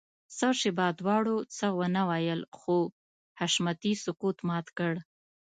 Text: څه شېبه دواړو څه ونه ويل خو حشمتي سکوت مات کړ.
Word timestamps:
څه 0.37 0.47
شېبه 0.59 0.87
دواړو 0.99 1.37
څه 1.55 1.67
ونه 1.77 2.01
ويل 2.09 2.41
خو 2.57 2.77
حشمتي 3.39 3.93
سکوت 4.03 4.37
مات 4.47 4.67
کړ. 4.77 4.93